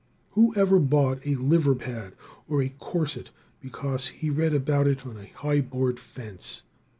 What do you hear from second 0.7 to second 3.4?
bought a liver pad or a corset